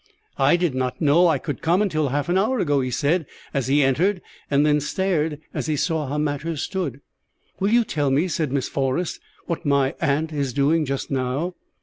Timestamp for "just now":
10.85-11.53